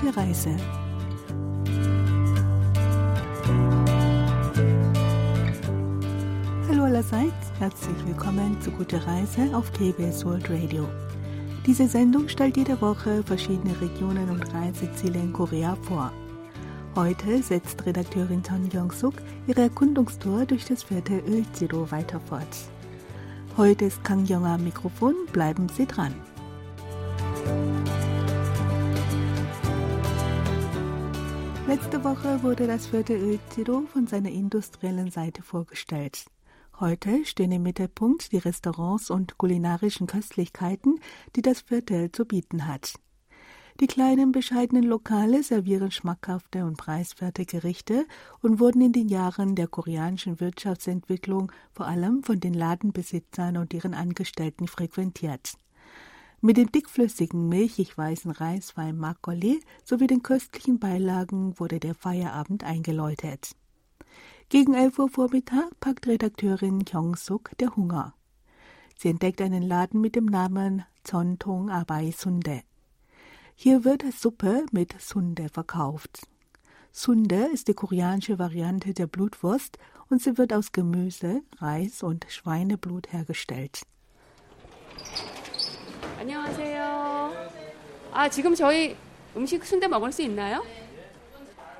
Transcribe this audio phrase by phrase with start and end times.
[0.00, 0.56] Gute Reise.
[6.68, 10.88] Hallo allerseits, herzlich willkommen zu Gute Reise auf KBS World Radio.
[11.64, 16.12] Diese Sendung stellt jede Woche verschiedene Regionen und Reiseziele in Korea vor.
[16.96, 19.14] Heute setzt Redakteurin Ton Young-suk
[19.46, 22.48] ihre Erkundungstour durch das Viertel Ölziro weiter fort.
[23.56, 26.14] Heute ist Kang Yong am Mikrofon, bleiben Sie dran.
[31.66, 36.26] Letzte Woche wurde das Viertel Ölziro von seiner industriellen Seite vorgestellt.
[36.78, 41.00] Heute stehen im Mittelpunkt die Restaurants und kulinarischen Köstlichkeiten,
[41.36, 42.96] die das Viertel zu bieten hat.
[43.80, 48.06] Die kleinen bescheidenen Lokale servieren schmackhafte und preiswerte Gerichte
[48.42, 53.94] und wurden in den Jahren der koreanischen Wirtschaftsentwicklung vor allem von den Ladenbesitzern und ihren
[53.94, 55.54] Angestellten frequentiert.
[56.46, 63.56] Mit dem dickflüssigen, milchig weißen Reiswein Makgeolli sowie den köstlichen Beilagen wurde der Feierabend eingeläutet.
[64.50, 68.12] Gegen 11 Uhr Vormittag packt Redakteurin Kyung-suk der Hunger.
[68.94, 72.60] Sie entdeckt einen Laden mit dem Namen Zontong Abai Sunde.
[73.54, 76.28] Hier wird Suppe mit Sunde verkauft.
[76.92, 79.78] Sunde ist die koreanische Variante der Blutwurst
[80.10, 83.86] und sie wird aus Gemüse, Reis und Schweineblut hergestellt.
[86.23, 87.33] 안녕하세요.
[88.11, 88.95] 아, 지금 저희
[89.35, 90.63] 음식 순대 먹을 수 있나요?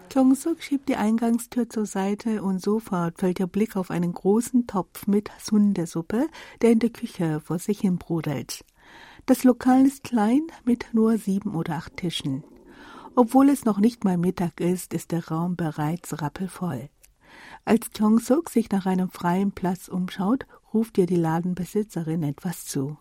[0.10, 5.06] Kyung-suk schiebt die Eingangstür zur Seite und sofort fällt ihr Blick auf einen großen Topf
[5.06, 6.28] mit Sundesuppe,
[6.62, 8.66] der in der Küche vor sich hin brodelt.
[9.28, 12.44] Das Lokal ist klein mit nur sieben oder acht Tischen.
[13.16, 16.90] Obwohl es noch nicht mal Mittag ist, ist der Raum bereits rappelvoll.
[17.66, 22.98] Als Kyung-suk sich nach einem freien Platz umschaut, ruft ihr die Ladenbesitzerin etwas zu.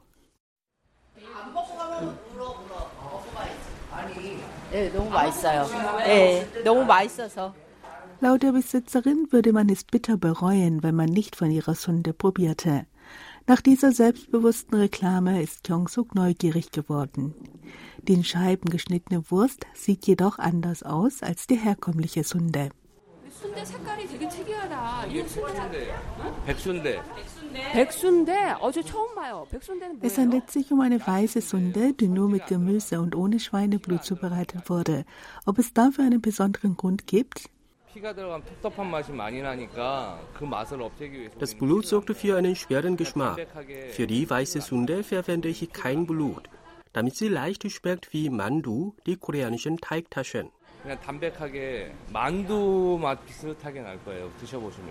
[4.71, 5.67] 네, 너무 맛있어요.
[5.99, 7.55] 네, 너무 맛있어서.
[8.21, 12.87] Laut der Besitzerin würde man es bitter bereuen, wenn man nicht von ihrer Sunde probierte.
[13.47, 17.35] Nach dieser selbstbewussten Reklame ist Kyung-suk neugierig geworden.
[18.03, 22.71] Die in Scheiben geschnittene Wurst sieht jedoch anders aus als die herkömmliche Sunde.
[23.33, 25.07] 순대 색깔이 되게 특이하다.
[25.07, 25.89] 이게 순대
[26.47, 27.03] 백순대.
[27.73, 28.51] 백순대?
[28.61, 29.47] 어, 저 처음 봐요.
[29.51, 30.21] 백순대는 Es 뭐예요?
[30.21, 35.05] handelt sich um eine weiße Sunde, die nur mit Gemüse und ohne Schweineblut zubereitet wurde.
[35.47, 37.49] Ob es dafür einen besonderen Grund gibt?
[37.95, 42.55] 피가 들어간 텁텁한 맛이 많이 나니까 그 맛을 없애기 위해서 Das Blut sorgte für einen
[42.55, 43.47] schweren Geschmack.
[43.91, 46.49] Für die weiße Sunde verwende ich kein Blut,
[46.93, 50.51] damit sie leicht schmeckt wie Mandu, die koreanischen Teigtaschen.
[50.83, 54.31] 그냥 담백하게 만두 맛 비슷하게 날 거예요.
[54.39, 54.89] 드셔보시면.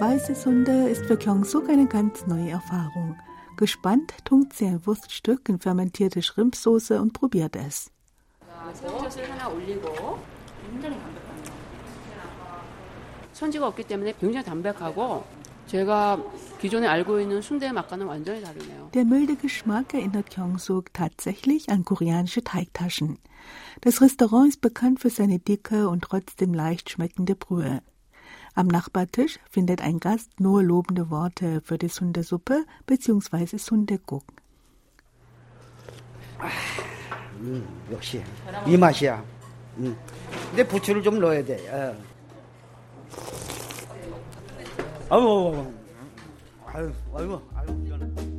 [0.00, 3.16] Weiße Sunde ist für Kyung-suk eine ganz neue Erfahrung.
[3.56, 7.90] Gespannt tunkt sie ein Wurststück in fermentierte Schrimpsoße und probiert es.
[8.74, 8.88] 새
[15.68, 16.14] 우젓을 하나 올리고 굉장히 담백합니다.
[16.14, 16.24] 선지가 없기 때문에 굉장히 담백하고 제가
[16.60, 18.90] 기존에 알고 있는 순대 맛과는 완전히 다르네요.
[18.92, 23.18] Der milde Geschmack erinnert Kyung-suk tatsächlich an koreanische Teigtaschen.
[23.80, 27.82] Das Restaurant ist bekannt für seine dicke und trotzdem leicht schmeckende Brühe.
[28.54, 33.58] Am Nachbartisch findet ein Gast nur lobende Worte für die Sundesuppe bzw.
[33.58, 34.24] Sundeguk.
[37.40, 38.22] 음, 역시
[38.66, 39.22] 이 맛이야.
[39.78, 39.96] 음.
[40.50, 41.68] 근데 부추를 좀 넣어야 돼.
[41.68, 41.96] 어.
[45.10, 45.66] 아유,
[46.66, 48.34] 아유, 아유, 아유, 미안해.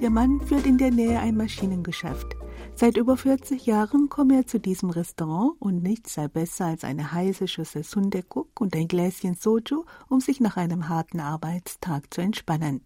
[0.00, 2.36] Der Mann führt in der Nähe ein Maschinengeschäft.
[2.76, 7.12] Seit über 40 Jahren komme er zu diesem Restaurant und nichts sei besser als eine
[7.12, 12.82] heiße Schüssel Sundekuk und ein Gläschen Soju, um sich nach einem harten Arbeitstag zu entspannen.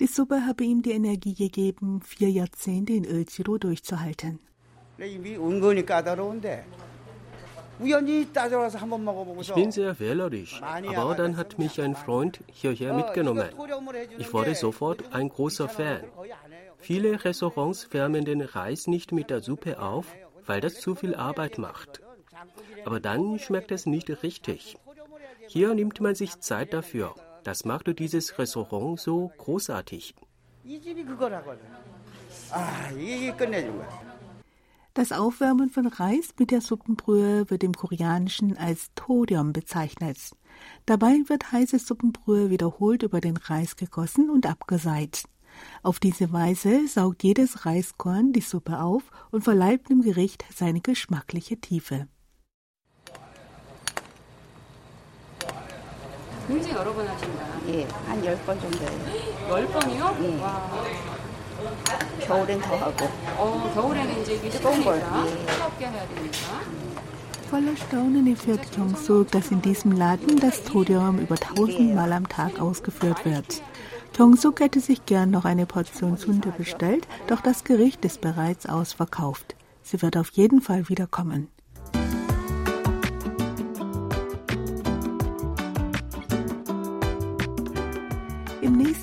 [0.00, 4.40] Die Suppe habe ihm die Energie gegeben, vier Jahrzehnte in Ölziro durchzuhalten.
[4.96, 6.64] 근데 이미 은근히 까다로운데
[7.80, 12.92] 우연히 따져와서 한번 Ich 먹어보고서 bin sehr wählerisch, aber dann hat mich ein Freund hierher
[12.92, 13.50] mitgenommen.
[14.18, 16.02] Ich wurde sofort ein großer Fan.
[16.78, 20.06] Viele Restaurants wärmen den Reis nicht mit der Suppe auf,
[20.44, 22.00] weil das zu viel Arbeit macht.
[22.84, 24.76] Aber dann schmeckt es nicht richtig.
[25.46, 27.14] Hier nimmt man sich Zeit dafür.
[27.44, 30.14] Das macht dieses Restaurant so großartig.
[30.68, 31.60] 이 집이 그거라거든.
[32.50, 34.11] 아, 이게 끝내준 거야.
[34.94, 40.18] Das Aufwärmen von Reis mit der Suppenbrühe wird im Koreanischen als Torium bezeichnet.
[40.86, 45.22] Dabei wird heiße Suppenbrühe wiederholt über den Reis gegossen und abgeseit.
[45.82, 51.60] Auf diese Weise saugt jedes Reiskorn die Suppe auf und verleiht dem Gericht seine geschmackliche
[51.60, 52.08] Tiefe.
[56.48, 57.60] 굉장히 여러 번 하신다.
[57.68, 59.48] 예, 한 10번 정도예요.
[59.50, 60.16] 열 번이요?
[60.22, 60.40] 예.
[60.40, 61.21] 와.
[62.20, 63.06] 겨울엔 더 하고.
[63.36, 65.46] 어, 겨울에는 이제 이게 뜨거운 걸, 식으니까 예.
[65.46, 66.88] 뜨겁게 해야 되니까.
[67.50, 73.24] Voller Staunen erfährt Kyung-suk, dass in diesem Laden das Todium über tausendmal am Tag ausgeführt
[73.24, 73.62] wird.
[74.12, 79.56] Kyung-suk hätte sich gern noch eine Portion Sunde bestellt, doch das Gericht ist bereits ausverkauft.
[79.82, 81.48] Sie wird auf jeden Fall wiederkommen.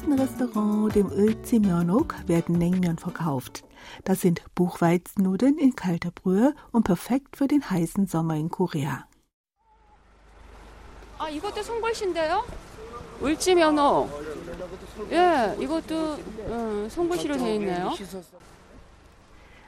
[0.10, 3.64] Restaurant, dem Ölzi Myeonok, werden Naengmyeon verkauft.
[4.04, 9.08] Das sind Buchweizennudeln in kalter Brühe und perfekt für den heißen Sommer in Korea.
[11.20, 12.44] 아, 이것도 송골신데요?
[13.22, 14.10] 울지면허.
[15.12, 16.18] 예, 이것도
[16.50, 17.94] 어, 송골시로 되어 있네요.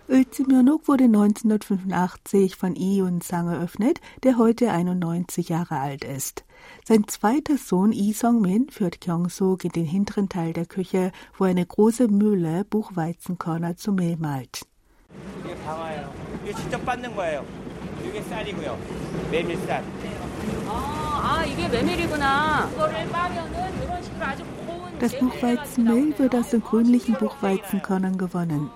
[0.09, 6.43] Ölzi Myeonok wurde 1985 von Lee Yun-sang eröffnet, der heute 91 Jahre alt ist.
[6.84, 11.64] Sein zweiter Sohn Yi Song-min führt Kyung-sook in den hinteren Teil der Küche, wo eine
[11.64, 14.62] große Mühle Buchweizenkörner zu Mehl malt.
[24.98, 28.70] Das Buchweizenmehl wird aus den grünlichen Buchweizenkörnern gewonnen.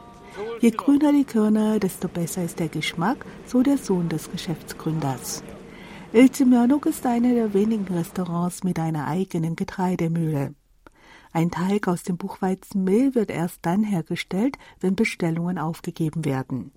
[0.61, 5.43] Je grüner die Körner, desto besser ist der Geschmack, so der Sohn des Geschäftsgründers.
[6.16, 10.54] Ilzimyanuk ist einer der wenigen Restaurants mit einer eigenen Getreidemühle.
[11.34, 16.74] Ein Teig aus dem Buchweizenmehl wird erst dann hergestellt, wenn Bestellungen aufgegeben werden.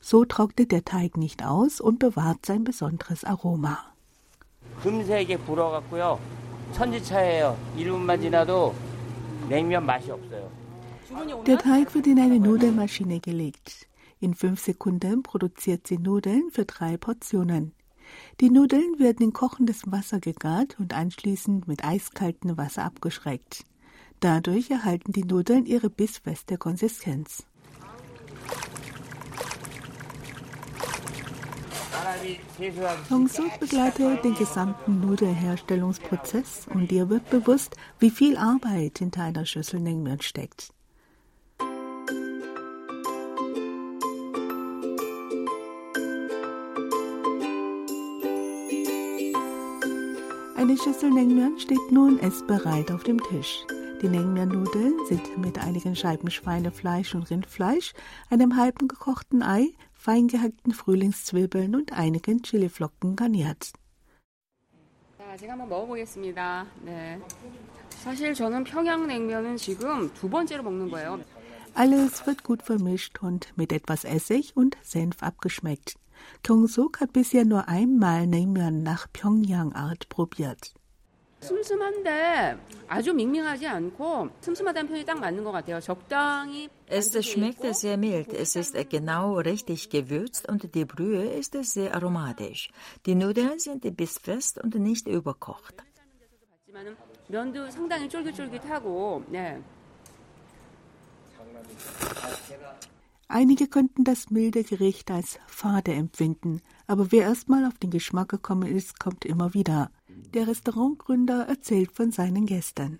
[0.00, 3.78] So trocknet der Teig nicht aus und bewahrt sein besonderes Aroma.
[4.82, 6.18] 금세 이게 불어갖고요.
[6.72, 7.56] 천지차예요.
[7.76, 8.74] 1분만 지나도
[9.48, 10.50] 냉면 맛이 없어요.
[11.46, 13.86] Der Teig wird in eine Nudelmaschine gelegt.
[14.18, 17.72] In fünf Sekunden produziert sie Nudeln für drei Portionen.
[18.39, 23.65] Die Nudeln werden in kochendes Wasser gegart und anschließend mit eiskaltem Wasser abgeschreckt.
[24.19, 27.45] Dadurch erhalten die Nudeln ihre bissfeste Konsistenz.
[33.09, 39.79] Songsud begleitet den gesamten Nudelherstellungsprozess und ihr wird bewusst, wie viel Arbeit hinter einer Schüssel
[39.79, 40.73] Nengmyeon steckt.
[50.66, 53.64] Eine Schüssel Naengmyeon steht nun essbereit auf dem Tisch.
[54.02, 57.92] Die Naengmyeon-Nudeln sind mit einigen Scheiben Schweinefleisch und Rindfleisch,
[58.30, 63.72] einem halben gekochten Ei, fein gehackten Frühlingszwiebeln und einigen Chiliflocken garniert.
[65.18, 66.66] 자, 제가 한번 먹어보겠습니다.
[66.84, 67.18] 네.
[68.02, 71.20] 사실 저는 평양냉면은 지금 두 번째로 먹는 거예요.
[71.74, 75.94] Alles wird gut vermischt und mit etwas Essig und Senf abgeschmeckt.
[76.43, 80.73] Kyung-suk hat bisher nur einmal Naengmyeon nach Pyongyang-Art probiert.
[81.39, 81.51] Es
[87.25, 92.71] schmeckt sehr mild, es ist genau richtig gewürzt und die Brühe ist sehr aromatisch.
[93.05, 95.75] Die Nudeln sind bis fest und nicht überkocht.
[103.29, 108.73] Einige könnten das milde Gericht als fade empfinden, aber wer erstmal auf den Geschmack gekommen
[108.73, 109.91] ist, kommt immer wieder.
[110.33, 112.99] Der Restaurantgründer erzählt von seinen Gästen.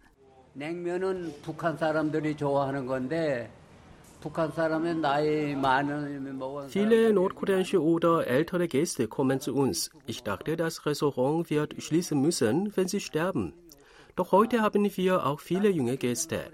[6.70, 9.92] Viele nordkoreanische oder ältere Gäste kommen zu uns.
[10.08, 13.54] Ich dachte, das Restaurant wird schließen müssen, wenn sie sterben.
[14.18, 16.52] Doch heute haben wir auch viele junge Gäste.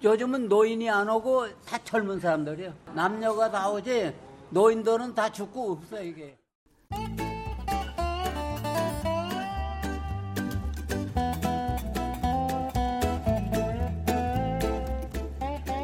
[0.00, 0.14] 그게 아니라고.
[0.14, 2.72] 요즘은 노인이 안 오고 다 젊은 사람들이요.
[2.94, 4.14] 남녀가 다 오지
[4.50, 6.36] 노인들은 다 죽고 없어 이게.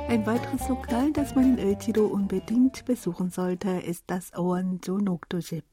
[0.08, 5.64] Ein weiteres Lokal, das man in El-Tido unbedingt besuchen sollte, ist das Oanjo Nokdojip.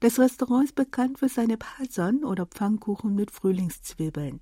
[0.00, 4.40] Das Restaurant ist bekannt für seine Pason oder Pfannkuchen mit Frühlingszwiebeln.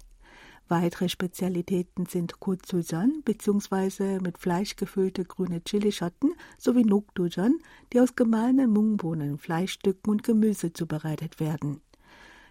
[0.69, 4.21] Weitere Spezialitäten sind Kotsujan bzw.
[4.21, 7.59] mit Fleisch gefüllte grüne Chilischotten sowie Nokdujan,
[7.93, 11.81] die aus gemahlenen Mungbohnen, Fleischstücken und Gemüse zubereitet werden.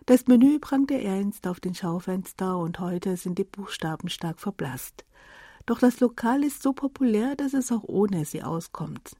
[0.07, 5.05] Das Menü prangte ernst auf den Schaufenster und heute sind die Buchstaben stark verblasst.
[5.67, 9.15] Doch das Lokal ist so populär, dass es auch ohne sie auskommt.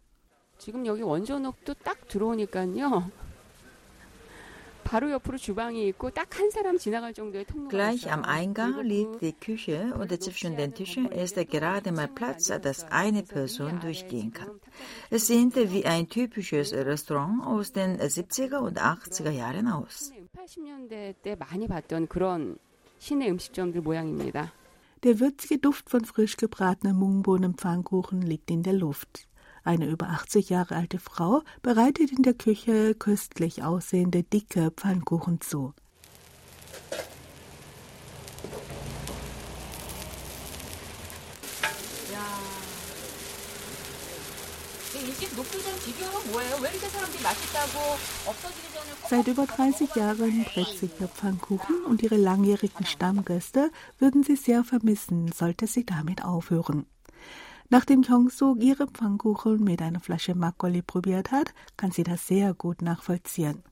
[0.57, 3.20] 지금 여기 원조녹도 딱 들어오니까요.
[7.68, 12.84] Gleich am Eingang liegt die Küche und zwischen den Tischen ist gerade mal Platz, dass
[12.90, 14.60] eine Person durchgehen kann.
[15.08, 20.12] Es sieht wie ein typisches Restaurant aus den 70er und 80er Jahren aus.
[25.04, 29.26] Der würzige Duft von frisch gebratenem Mungbohnen-Pfannkuchen liegt in der Luft.
[29.64, 35.72] Eine über 80 Jahre alte Frau bereitet in der Küche köstlich aussehende dicke Pfannkuchen zu.
[49.08, 54.64] Seit über 30 Jahren prägt sich der Pfannkuchen und ihre langjährigen Stammgäste würden sie sehr
[54.64, 56.86] vermissen, sollte sie damit aufhören.
[57.72, 62.82] Nachdem Hyungsuk ihre Pfannkuchen mit einer Flasche Makgeolli probiert hat, kann sie das sehr gut
[62.82, 63.62] nachvollziehen.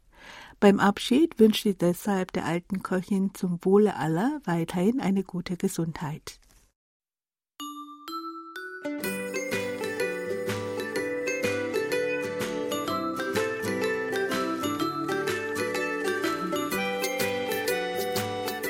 [0.59, 6.41] Beim Abschied wünscht sie deshalb der alten Köchin zum Wohle aller weiterhin eine gute Gesundheit.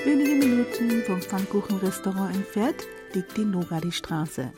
[0.05, 2.83] Wenige Minuten vom Pfannkuchenrestaurant entfernt
[3.13, 4.53] liegt die Nogari-Straße.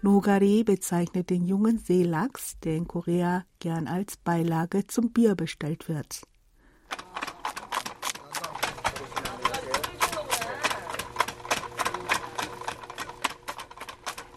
[0.00, 6.22] Nogari bezeichnet den jungen Seelachs, der in Korea gern als Beilage zum Bier bestellt wird.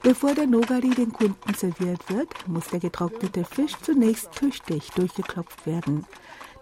[0.02, 6.08] Bevor der Nogari den Kunden serviert wird, muss der getrocknete Fisch zunächst tüchtig durchgeklopft werden.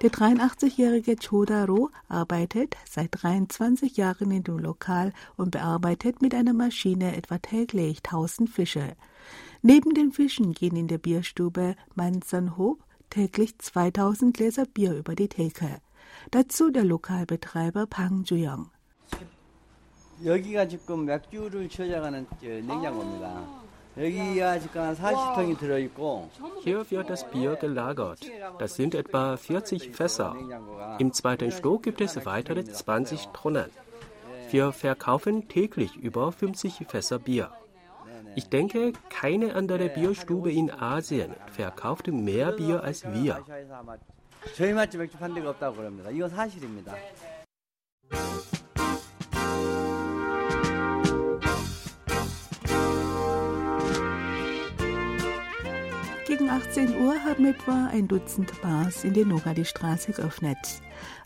[0.03, 7.17] Der 83-jährige Chodaro arbeitet seit 23 Jahren in dem Lokal und bearbeitet mit einer Maschine
[7.17, 8.97] etwa täglich 1000 Fische.
[9.63, 15.81] Neben den Fischen gehen in der Bierstube Mansanhob täglich 2000 Gläser Bier über die Theke.
[16.31, 18.71] Dazu der Lokalbetreiber Pang Juyong.
[20.25, 23.65] 여기가 지금 맥주를 저장하는 냉장고입니다.
[23.97, 24.61] Hier
[26.91, 28.19] wird das Bier gelagert.
[28.59, 30.35] Das sind etwa 40 Fässer.
[30.99, 33.71] Im zweiten Stock gibt es weitere 20 Tonnen.
[34.51, 37.53] Wir verkaufen täglich über 50 Fässer Bier.
[38.35, 43.45] Ich denke, keine andere Bierstube in Asien verkauft mehr Bier als wir.
[44.57, 46.11] 저희 맛집 맥주 판 데가 없다고 그럽니다.
[46.11, 46.93] 이건 사실입니다.
[46.93, 47.38] Gegen
[56.50, 60.58] 18 Uhr haben etwa ein Dutzend Bars in der Nogadi-Straße geöffnet.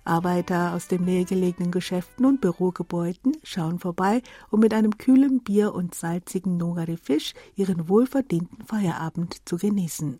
[0.03, 5.95] Arbeiter aus den nähergelegenen Geschäften und Bürogebäuden schauen vorbei, um mit einem kühlen Bier und
[5.95, 10.19] salzigen Nogari-Fisch ihren wohlverdienten Feierabend zu genießen.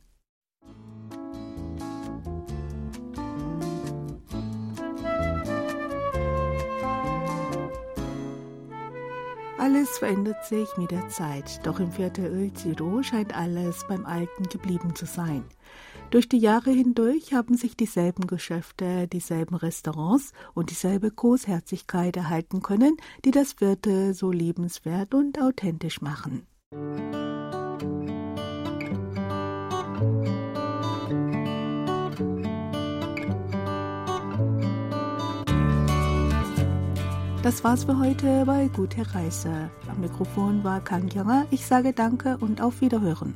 [9.64, 14.94] Alles verändert sich mit der Zeit, doch im Viertel Ölziro scheint alles beim Alten geblieben
[14.94, 15.46] zu sein.
[16.12, 22.98] Durch die Jahre hindurch haben sich dieselben Geschäfte, dieselben Restaurants und dieselbe Großherzigkeit erhalten können,
[23.24, 26.46] die das Viertel so liebenswert und authentisch machen.
[37.44, 39.70] Das war's für heute bei Gute Reise.
[39.90, 41.46] Am Mikrofon war Kang Younger.
[41.52, 43.34] Ich sage Danke und auf Wiederhören.